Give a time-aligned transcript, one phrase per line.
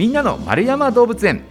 [0.00, 1.42] みんなの丸山動物園。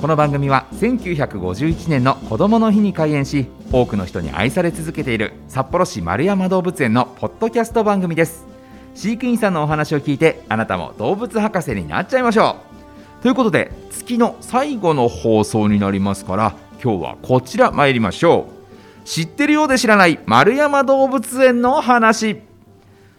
[0.00, 8.46] この番組は1951年の子どもの日に開園し多くの人に愛され続けている札幌市丸山動物園のポッドキャスト番組です。
[8.94, 12.56] 飼育員さんのお話を聞いてあなたも動物博士になっちゃいましょ
[13.20, 13.22] う。
[13.24, 18.46] ということで月の最後の放送になりますから今日はこちら参りましょ
[19.04, 19.04] う。
[19.06, 22.47] 知ってるようで知らない丸山動物園の話。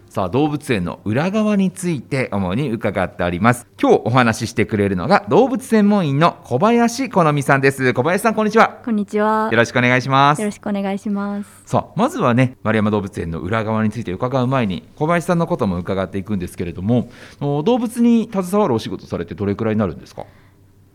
[0.09, 3.67] さあ動物園の裏側について主に伺っております。
[3.79, 7.93] 今日お話ししてくれるのが動物専門員の小林好美さんです。
[7.93, 8.79] 小林さんこんにちは。
[8.83, 9.49] こんにちは。
[9.51, 10.41] よろしくお願いします。
[10.41, 11.61] よろしくお願いします。
[11.67, 20.25] さあまずはね丸山動物園の裏側について伺う前に小林さんのことも伺っていくんですけれども動物に携わるお仕事されてどれくらいになるんですか？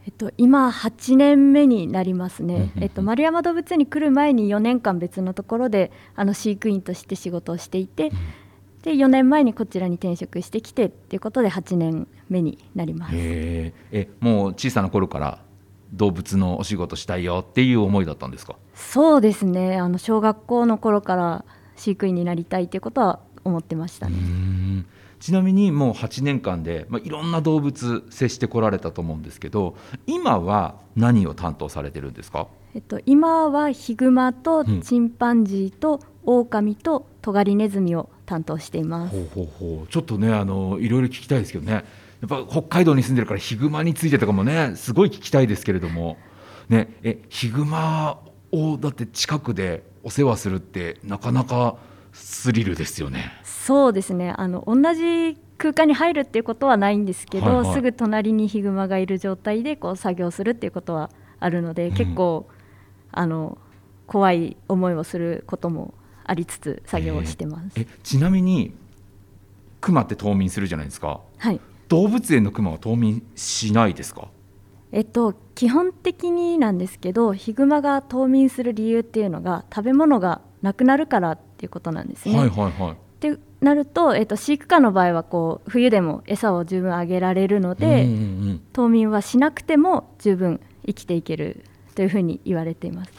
[0.06, 8.10] えっと、今8年目になりますね、えっと、丸山動物園に来る前に4年間別のところであの飼育員として仕事をしていて、
[8.84, 13.12] で4年前にこちらに転職してきてっていうことで8年目になります。
[13.14, 13.72] え
[14.20, 15.38] もう小さな頃から
[15.94, 18.56] 動物のお仕事したいよっていう思いだったんですか？
[18.74, 19.78] そうですね。
[19.78, 21.44] あの小学校の頃から
[21.76, 24.08] 飼育員になりたいということは思ってました。
[24.08, 24.84] ね
[25.18, 29.74] ちなみにもう8年間で、まあ、いろんな動物接してこられたと思うんですけど
[30.06, 39.14] 今は何を担当されてるんですか、えっと、今はヒグマとチンパンジーとオオカミとトガリネズミを担当しています。
[39.14, 39.86] ほうほうほう。
[39.88, 41.72] ちょっとねあのいろいろ聞きたいですけどね。
[41.72, 41.80] や
[42.26, 46.16] っぱ北海道に住んでるからヒグマについてとかもねすごい聞きたいですけれども、
[46.68, 51.76] ね、えヒグマをだって近くでお世話するってなかなか
[52.12, 53.32] スリルですよね。
[53.42, 54.32] そうですね。
[54.36, 62.48] あの同じ空間に入るっていうことはないんですけど、はいはい、すぐ隣にヒグマがいる状態でこう作業するっていうことはあるので、うん、結構
[63.12, 63.58] あの
[64.06, 65.94] 怖い思いをすることも
[66.24, 67.72] ありつつ作業をしてます。
[67.76, 68.72] えちなみに
[69.80, 71.20] クマって冬眠するじゃないですか。
[71.38, 71.60] はい。
[71.88, 74.28] 動物園のクマは冬眠しないですか？
[74.90, 82.36] えっと基本的になんですけど、ヒグマが冬眠する理由っていうのが食べ物がなくなるからっていうことなんですね。
[82.38, 82.92] はいはいはい。
[82.92, 88.20] ってなると、えっと、飼育下の場合はこう冬でも餌を十分あげられるので、うんうんう
[88.54, 93.12] ん、冬眠はしなくても十分生きていけるというふうに言われています。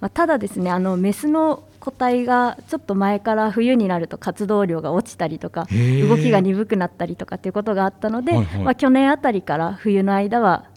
[0.00, 10.68] まあ、ただですねあのメスの個体がちょっと前から冬になると活動量が落ちたりとか動きが鈍くなったりとかっていうことがあったので、はいはい、まあ、去年あたりから冬の間は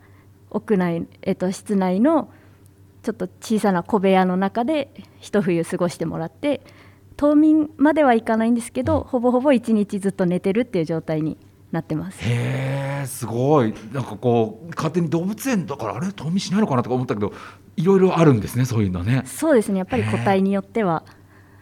[0.52, 2.32] 屋内、えっと、室内の
[3.04, 6.62] ちょっと小さな小部屋の中で一冬過ごしてもらって
[7.18, 11.38] 冬眠まではいかないんですけど、ほぼほぼ1日ずっと寝てるっていう状態に
[11.72, 12.20] なってます。
[12.22, 13.74] へえすごい。
[13.92, 17.34] なんかこう勝手に動物園だからあれ冬眠しないのかなとか思ったけど
[17.78, 19.24] いろいろあるんですねそういうのね。
[19.26, 21.04] そうですねやっぱり個体によっては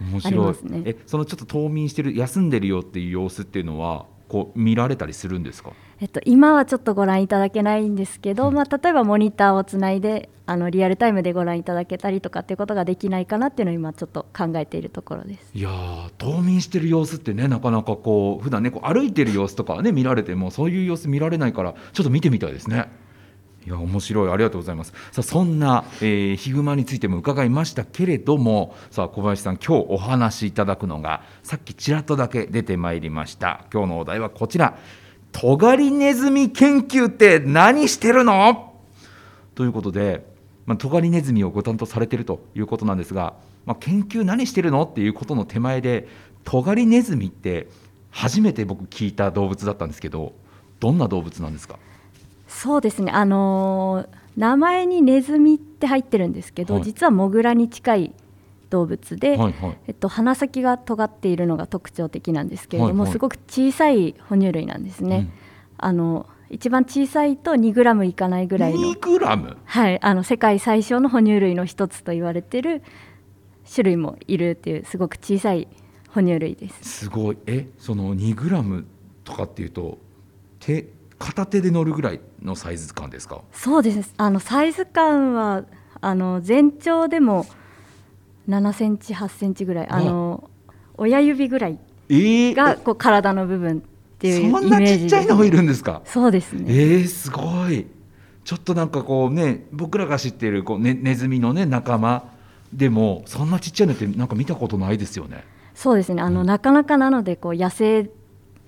[0.01, 5.71] 面白い、ね、えそのちょっと冬眠してる休んでるよっていう様子っていうのはこう見られたりするんですか？
[5.99, 15.51] えっと、今はちょっとご覧いただけないんですけど、うん、まあ、例えばモニターをつないであのリアルタイムでご覧いただけたりとかっていうことができないかなっていうのを今ちょっと考えているところです。
[15.53, 15.69] いや
[16.17, 22.89] 冬眠してる様子ってねなかなかこう普段ねこう歩いてる様子とかはね見られてもそういう様子見られないからちょっと見てみたいですね。
[23.69, 24.31] いや面白い。
[24.31, 24.93] ありがとうございます。
[25.11, 33.65] さあそんな、えー、ヒグマについても伺いましたけれどもさあ小林さん今日お話しいただくのがさっきちらっとだけ出てまいりました。
[33.71, 34.75] 今日のお題はこちら。
[35.31, 38.73] トガリネズミ研究って何してるの？
[39.53, 40.25] ということで、
[40.65, 43.35] まあ、トガリネズミをご担当されてるということなんですが、
[43.67, 44.81] まあ、研究何してるの？
[44.81, 46.07] っていうことの手前で
[46.43, 47.67] トガリネズミって
[48.09, 50.33] 初めて僕聞いた動物だったんですけど
[50.79, 51.77] どんな動物なんですか？
[52.49, 53.11] そうですね。
[53.11, 58.13] あのー、名前にネズミって入ってるんですけど、はい、実はモグラに近い
[58.69, 65.17] 動物で、はいはい、えっと、鼻先が尖っているのが特徴的なんですけれども、はいはい、すごく小さい哺乳類なんですね。
[65.17, 65.31] うん、
[65.77, 72.81] あの一番小さいと2グラムいかないぐらいのグラム、はい、あの世界最小の哺乳類の一つと言われてる
[73.71, 75.67] 種類もいるっていうすごく小さい
[76.09, 77.01] 哺乳類です。
[77.03, 77.37] すごい。
[77.45, 78.87] えその2グラム
[79.23, 79.99] とかっていうと
[80.59, 80.87] 手
[81.19, 83.41] 片手で乗るぐらいのサイズ感ですか？
[83.51, 84.13] そうです。
[84.17, 85.65] あのサイズ感は
[86.01, 87.45] あの全長でも
[88.47, 89.87] 7センチ8センチぐらい。
[89.89, 90.49] あの
[90.97, 91.79] 親指ぐらい
[92.09, 93.81] がこう体の部分っ
[94.17, 96.01] ていうイメージそんなちっちゃいのもいるんですか？
[96.05, 96.65] そうですね。
[96.67, 97.85] えー、すごい。
[98.45, 102.23] ちょっとなんかこうね僕らが知っているこう、ね、ネズミのね仲間
[102.73, 105.43] でもそんなちっちゃいのってなんか見たことないですよね。
[105.75, 106.21] そうですね。
[106.21, 108.09] あの、うん、なかなかなのでこう野生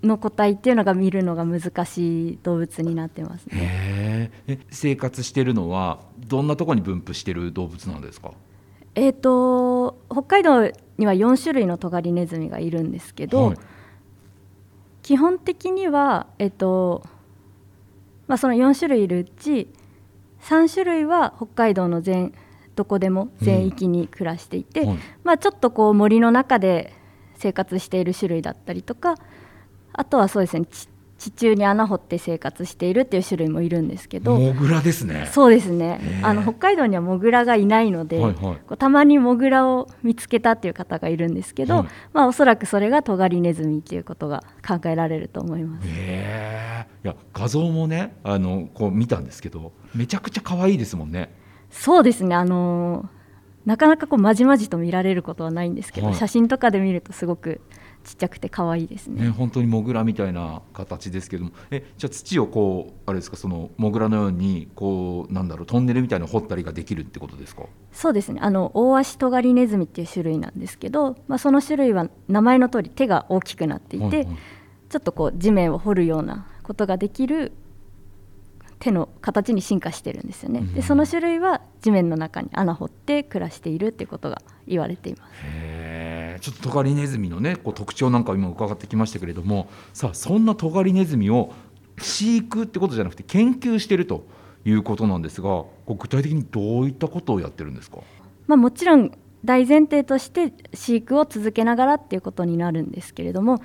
[0.04, 4.32] の個体っていうのが見るのが難しい動物になってますね。
[4.48, 8.32] え生活してるのはどんなところに分布してる動物なんですか？
[8.96, 13.58] えーと、北海道には4種類のトガリネズミがいるんですけど、はい、
[15.02, 17.04] 基本的には、えーと
[18.28, 19.70] まあ、その4種類いるうち
[20.42, 22.34] 3種類は北海道の全
[22.76, 26.94] どこでも全域に暮らしていて、うんまあ、ちょっとこう森の中で
[27.36, 29.16] 生活している種類だったりとか
[29.94, 30.66] あとはそうですね
[31.22, 35.30] 地中に穴掘って生活しているっていう種類もいるんですけどモグラですね。
[35.32, 36.02] そうですね。
[36.24, 45.88] あの北海道にはモグラがいないので、はいはい、こうたまにモグラを見つけたっていう方がいるんですけど、はい、まあ、おそらくそれがトガリネズミっていうことが考えられると思います。
[45.88, 51.32] へいや画像もねあのこう見たんですけどめちゃくちゃ可愛いですもんね。
[51.70, 52.34] そうですね。
[52.34, 53.08] あの
[53.68, 57.62] なかなかこうまじまじと見られることはないんですけど、はい、写真とかで見るとすごく
[58.04, 59.24] ちっちゃくて可愛いですね。
[59.24, 67.64] ね本当にモグラみたいな形ですけども、えじゃあ土をこうあれですかそのモグラのようにこうなんだろうトンネルみたいな掘ったりができるってことですか？
[67.92, 68.40] そうですね。
[68.42, 74.28] あのオオアシトガリネズミっていう種類なんですけど、まあその種類は名前の通り手が大きくなっていて、はいはい、
[74.90, 77.54] ちょっとこう地面を掘るようなことができる
[78.80, 80.62] 手の形に進化してるんですよね。
[80.74, 85.32] でその種類は地面の中に穴掘って暮らしているっていうことが言われています。
[86.42, 91.54] ちょっとトガリネズミのねこう特徴なんかを今伺ってきましたけれどもさあそんなトガリネズミを
[92.00, 94.26] 飼育ってことじゃなくて研究してると
[94.66, 98.00] いうことなんですがこう具体的にどういったことをやってるんですか、
[98.48, 99.12] まあ、もちろん
[99.46, 103.62] 大前提として飼育を続けながらっていうことになるんですけれども、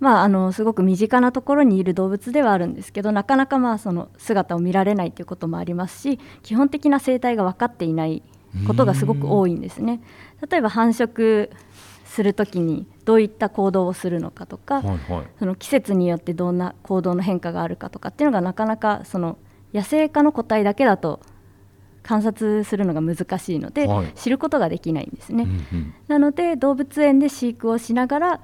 [0.00, 8.22] まあ、あのすごく身近なところにいる動物ではあるんですけどなかなかまあその姿を見られないということもありますし基本的な生態が分かっていない
[8.66, 10.00] ことがすごく多いんですね。
[10.48, 11.50] 例えば繁殖
[12.04, 19.38] する時にどういった行動をするのかとか、はいはい、その季節によってどんな行動の変化があるかとかっていうのがなかなかその
[19.72, 21.20] 野生化の個体だけだと
[22.02, 25.44] 観察するのが難しいので、はい、知ることができないんですね。
[25.44, 28.40] うんうん、なので動物園で飼育をしながら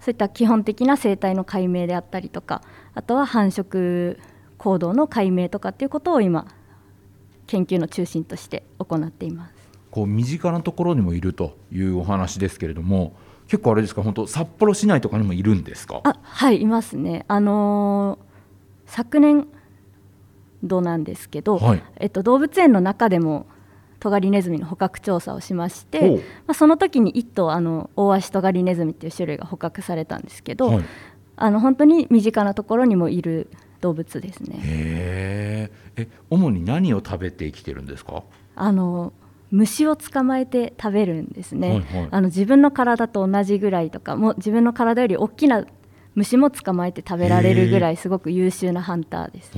[0.00, 2.62] そういった基本的な生態の解明であったりとか
[2.94, 4.18] あとは繁殖
[4.58, 6.46] 行動の解明とかっていうことを今
[7.46, 9.61] 研究の中心として行っています。
[9.92, 13.12] こう身近なところにもいるというお話ですけれども
[13.46, 14.02] 結構あれですか？
[14.02, 16.00] 本当札幌市内とかにもいるんですか？
[16.02, 17.24] あはいいますね。
[17.28, 19.46] あのー、昨年
[20.64, 23.46] 度なんですけど、はい、えっと、動物園の中でも
[24.00, 26.10] トガリネズミの捕獲調査をしまして、
[26.46, 30.84] まあ、その時に1頭あのオオアシトガリネズミっていう種類が捕獲されたんですけど、はい、
[31.36, 33.50] あの本当に身近なところにもいる
[33.80, 34.60] 動物ですね。
[34.64, 38.22] へえ主に何を食べて生きてるんですか？
[38.56, 39.12] あの
[39.52, 45.64] 虫を捕まえて食べるんですね、はいはい、あの自分の体と同じぐらいとかも自分の体より大きな
[46.14, 49.52] 虫も捕まえて食べられるぐらいすごく優秀なハンターです。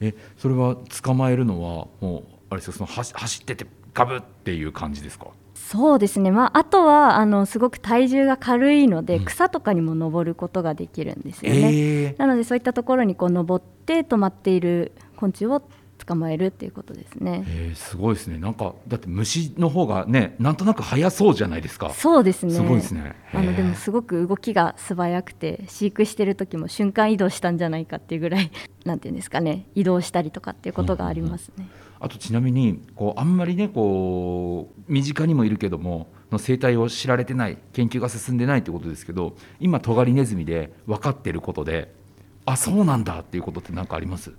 [0.00, 5.28] えそれは捕まえるのはもうあれですかその走っててガブっていう感じですか？
[5.54, 11.58] そうですね、まあ、あとはあのすごく体重が軽いので、草とかにも登ることができるんですよね、
[12.06, 15.62] えー、なのでそういったところにこう登って止まっている昆虫を
[16.08, 17.44] 捕まえるっていうことですね。
[17.46, 18.38] えー、すごいですね。
[18.38, 21.90] なんかだって虫の方がね、なんとなく速そうじゃないですか。
[21.90, 22.52] そうですね。
[22.52, 23.14] すごいですね。
[23.34, 28.50] あのでもすごく動きが素早くて、飼育してる時も瞬間移動したんじゃないかっていうぐらい、
[28.86, 31.54] なんていうんですかね、移動したりとかっていうことがありますね。
[31.58, 31.70] うんうん、
[32.00, 36.08] あとちなみにこうあんまりねこう身近にもいるけども。
[36.30, 41.94] の生態を知られてない研究が進んでないってことですけど今トガリネズミで分かってることで
[42.44, 44.32] あそうなんだっていうことって何かあります？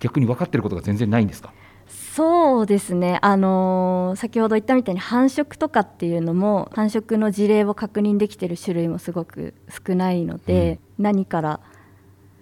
[0.00, 1.52] 逆に分かってることが全然ないんですか？
[1.88, 9.54] そうですね、あのー、先ほど言ったみたいに繁殖とかっていうのも繁殖の事例を確認できている種類もすごく
[9.86, 11.60] 少ないので、うん、何から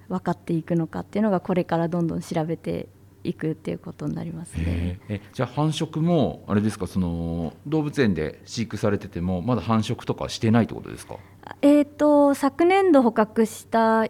[0.09, 2.89] 分かっていくのかっていうのがこれからどんどん調べて
[3.23, 5.01] いくっていうことになりますね。
[5.09, 6.87] えじゃあ繁殖もあれですか？
[6.87, 11.17] その動物園で飼育されててもまだ繁殖とかしてないってことですか？
[11.63, 14.09] えっ、ー、と昨年度捕獲した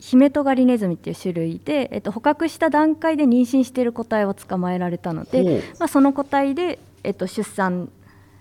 [0.00, 7.90] ヒメトガリネズミっていう種類で、えっと、捕獲した段階で妊娠している個体を捕まえられたので、まあ、その個体で、えっと、出産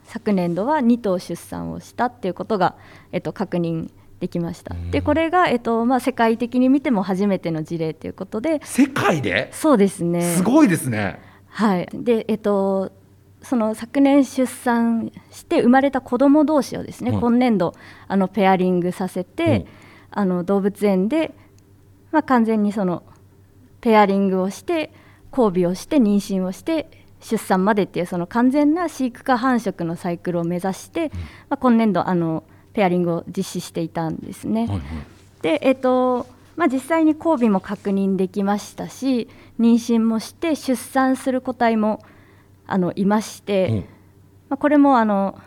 [0.06, 2.76] 昨年度は2頭出産をしたっていうことが、
[3.12, 4.76] えっと、確認できました。
[4.92, 9.50] でこれが、えっとまあ、世界的に見ても初めての事例ということで世界で？
[9.54, 10.22] そうですね。
[10.36, 11.20] すごいですね。
[11.48, 11.90] はい。
[11.94, 12.92] でえっと
[13.42, 17.74] その昨年出産して生まれた子ども同士をですね、今年度
[18.08, 19.66] あのペアリングさせて、
[20.12, 21.34] あの動物園で
[22.12, 23.04] まあ、完全にその
[23.82, 24.92] ペアリングをして
[25.36, 26.90] 交尾をして妊娠をして
[27.22, 31.18] 出産までっていうその完全な飼育化繁殖のサイクルを目指して、うん、ま
[31.52, 34.62] あ、今年度あのペアリングを実施していたんですね。
[34.62, 34.82] はいはい、
[35.42, 42.04] で、えーとまあ、実際に交尾も確認できましたし妊娠もして出産する個体も
[42.68, 43.84] あのいまして、うん、ま
[44.56, 45.40] あ、これもあの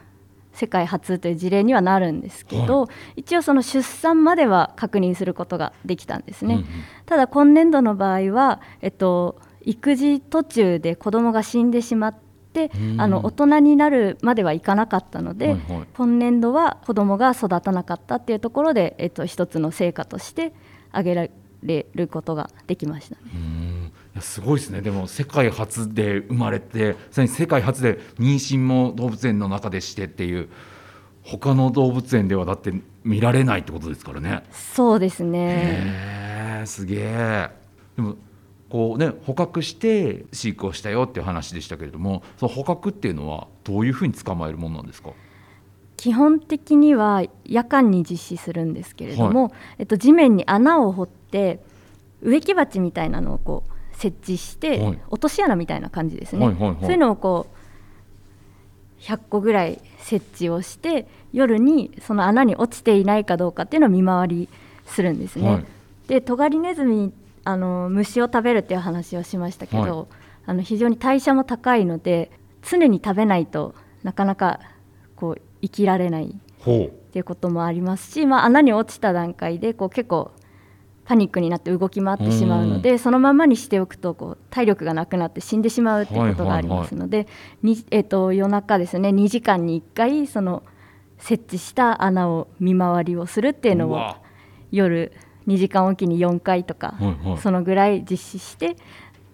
[0.53, 6.67] 世界初という事例にはなるんですけど、はい、一応その出産までは確認することができたんですね、うんうん、
[7.07, 12.15] ただ今年度の場合は、えっと、育児途中で子供が死んでしまっ
[12.53, 20.53] て、あの大人になるまではいかなかったので、はいはい、今年度は子供が育たなかったっていうところで、えっと、一つの成果として
[20.91, 21.29] 挙げら
[21.63, 23.17] れることができました。
[23.17, 23.72] ね。
[24.15, 24.83] いやすごいですね。
[24.83, 30.49] でも世界初で生まれてさらに世界初で妊娠も動物園の中でしてっていう
[31.23, 34.43] 他の動物園ではだって見られないってことですからね。
[34.53, 35.41] そうですね。
[35.41, 37.49] へえすげえ
[37.97, 38.17] でも
[38.69, 45.11] こうね捕獲して飼育をしたよっていう話でしたけれどもその捕獲っていうのはどういうふうに捕まえるものなんですか？
[45.97, 51.61] 基本的には夜間に実施するんですけれども、はい、えっと、地面に穴を掘って
[52.23, 53.72] 植木鉢みたいなのをこう
[54.03, 57.47] 設置して、はい、落とし穴みたいな感じですね、はいはいはい、そういうのをこ
[58.99, 64.49] う100個ぐらい設置をして夜にその穴に落ちていないかどうかっていうのを見回り
[64.87, 65.49] するんですね。
[65.49, 65.65] はい、
[66.09, 67.13] でトガリネズミ
[67.45, 70.07] あの虫を食べるっていう話をしましたけど、はい、
[70.47, 72.31] あの非常に代謝も高いので
[72.63, 74.61] 常に食べないとなかなか
[75.17, 80.33] こう生きられないっていうこともありますし、まあ、穴に落ちた段階でこう結構
[81.05, 90.63] パニックになって動き回ってしまうので、そのままにしておくとこう体力がなくなって死んでしまうということがありますので、はいはいはい、えーと、夜中ですね2時間に1回その
[91.19, 94.15] 設置した穴を見回りをするっていうのを
[94.71, 95.13] 夜
[95.47, 98.77] 2時間おきに4回とか、はいはい、そのぐらい実施して、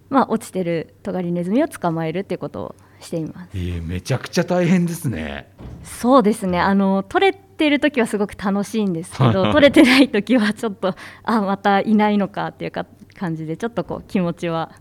[0.09, 3.49] まあ、落ちてるトガリネズミを捕まえるっていうことをしています。
[3.53, 5.51] えー、めちゃくちゃ大変ですね。
[5.83, 6.59] そうですね。
[6.59, 14.71] あの取れてる時はすごく楽しいんですけど、取れてない時はちょっとあまたいないのかっていうか感じでちょっとこう気持ちは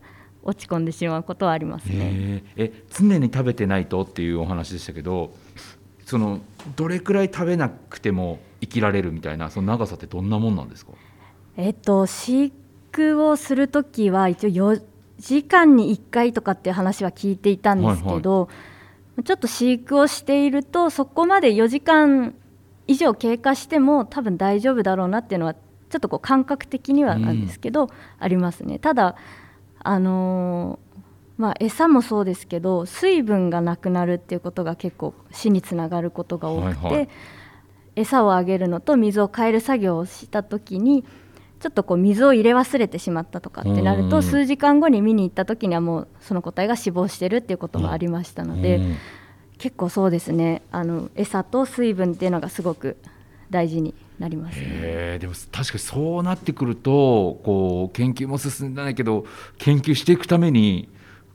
[0.42, 2.44] 落ち込んでしまうことはありますね。
[2.56, 5.34] え常に食べてないとっていうお話でしたけど、
[6.06, 6.40] その
[6.76, 10.92] どれくらい食べなくても生きられるみたいなその長さってどんなもんなんですか？
[11.56, 14.82] えっと飼育をする時は一応4
[15.18, 18.48] 時間に1回とかっていう話は聞いていたんですけど、はい
[19.16, 22.34] はい、ちょっと飼育をしているとそこまで4時間
[22.88, 28.78] 以上経過しても多分大丈夫だろうなっていうのはちょっとこう感覚的にはなんですけど、うん、ありますね。
[28.78, 29.14] ただ
[29.80, 31.00] あのー、
[31.36, 37.08] まあ、餌もそうですけど水分がなくなるっていうことが結構死につながることが多くて、はいはい、
[37.94, 41.04] 餌をあげるのと水を変える作業をした時に
[41.60, 48.80] ちょっとこう水を入れ忘れてしまったとかってなると数時間後に見に行った時にはもうその個体が死亡してるっていうこともありましたので
[49.58, 50.62] 結構そうですね。
[50.70, 52.96] あの餌と水分っていうのがすごく
[53.50, 59.24] 大事になります、ね、でも確かにそうなってくるとこう研究も進んでないけど
[59.58, 60.88] 研究していくために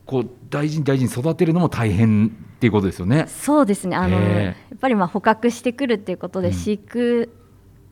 [0.06, 3.26] こう大事に大事に育てるのも大変っていうことですよね。
[3.26, 3.96] そうですね。
[3.96, 7.34] あのやっぱりまあ捕獲してくるっていうことで飼育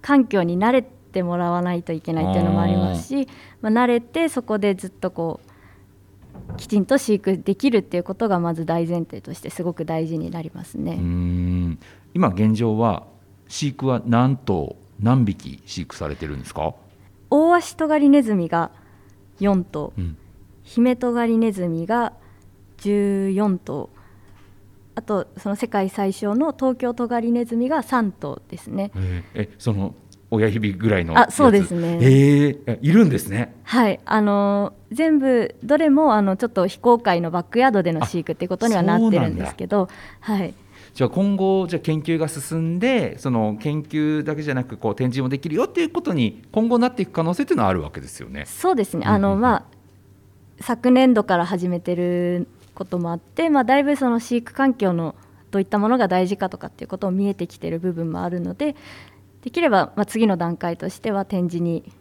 [0.02, 3.28] 環境に慣れてもらわないといけないっていうのもありますし、
[3.62, 5.51] まあ、慣れてそこでずっとこう
[6.62, 10.96] きちんと飼育できるっていうことがまず大前提としてすごく大事になりますね。
[12.14, 13.02] 今現状は
[13.48, 16.74] 飼育は何頭何匹飼育されてるんですか？
[17.30, 18.70] オオアシトガリネズミが
[19.40, 20.16] 4頭、うん、
[20.62, 22.12] ヒメトガリネズミが
[22.78, 23.90] 14頭。
[24.94, 28.92] あとその世界最小の東京トガリネズミが3頭ですね。
[29.34, 29.96] えその
[30.32, 31.98] 親指ぐらいのあそうですね。
[32.00, 32.58] え。
[32.66, 33.54] ー、いるんですね。
[33.64, 34.00] はい。
[34.04, 39.88] あの全部どれもあのちょっと非公開のバックヤードでの飼育っていうことにはなってるんですけど
[40.20, 40.54] はい。
[40.94, 48.46] じゃあ今後じゃあ研究が進んでその研究だけじゃなくこう展示もできるよっていうことに今後なっていく可能性っていうのはあるわけですよね。
[48.46, 49.04] そうですね。
[49.06, 49.64] あの、まあ
[50.62, 55.14] 昨年度から始めてることもあって、まあ、だいぶその飼育環境の
[55.50, 58.74] どういったものが大事かとかっていうことを見えてきてる部分もあるので
[59.42, 61.92] できれば、まあ、次の段階としては展示に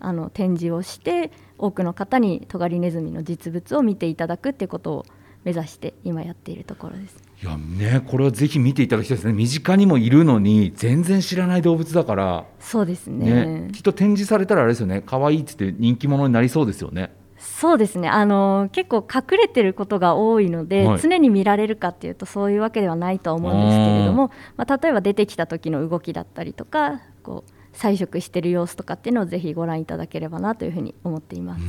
[0.00, 5.06] あの展示をして多くの方にトガリネズミの実物を見ていただくっていうことを
[5.44, 7.22] 目指して今やっているところです。
[7.42, 9.32] いやねこれはぜひ見ていただきたいですね。
[9.32, 12.44] 身近にもいるのに全然知らない動物だから。
[12.60, 15.02] そうですね、ね、きっと展示されたらあれですよね。
[15.04, 17.14] 可愛いっつって人気者になりそうですよね。
[17.44, 18.08] そうですね。
[18.08, 31.62] あの結構隠れてることが多いので、はい、常に見られるかっていうとそういうわけではないと思うんですけれども、まあ、例えば出てきた時の動きだったりとかこう採食している様子とかっていうのをぜひご覧いただければなというふうに思っています、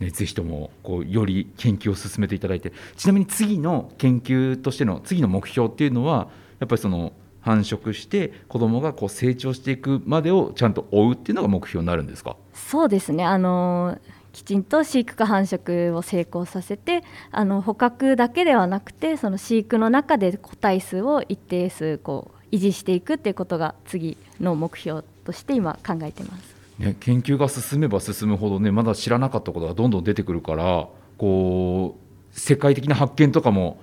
[0.00, 12.36] ね、ぜひともこうより研究を進めていただいてちなみに次の研究としての次の目標っていうのはやっぱりその繁殖して子どもがこう成長していくまでをちゃんと追うっていうのが目標になるんですか？
[12.54, 13.24] そうですね。
[13.24, 13.98] あの
[14.32, 26.54] きちんと飼育か繁殖を成功させてあの捕獲だけではなくてその飼育の中で個体数を一定数こう維持していくっていうことが次の目標として今考えてます。
[26.78, 33.78] ね、研究が進めば進むほどねまだ知らなかったことがどんどん出てくるからこう世界的な発見とかも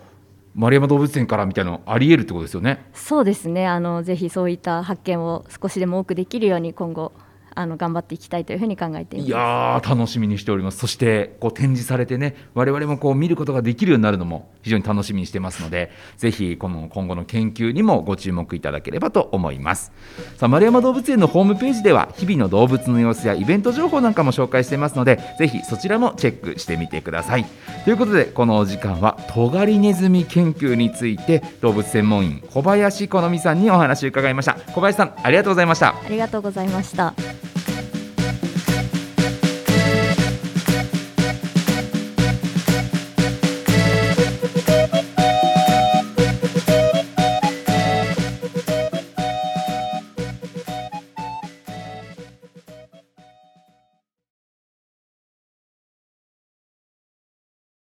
[0.56, 2.84] 丸山動物園からみたいなありえるってことですよね。
[2.94, 3.68] そうですね。
[3.68, 7.12] あのぜひそういった発見を少しでも多くできるように今後
[7.60, 9.28] あの頑張っていきたいというふうに考えています。
[9.28, 10.78] いや楽しみにしております。
[10.78, 19.92] そしてこう展示されてね我々もこう見ることができるようになるのも非常に楽しみにしてますのでぜひこの今後の研究にもご注目いただければと思います。
[20.38, 27.46] さあ丸山動物園のホームページでは日々の動物の様子やイベント情報なんかも紹介していますのでぜひそちらもチェックしてみてください。
[27.84, 34.54] ということでこのお時間はトガリネズミ研究について動物専門員小林好美さんにお話を伺いました。
[34.74, 35.90] 小林さんありがとうございました。
[35.90, 37.14] ありがとうございました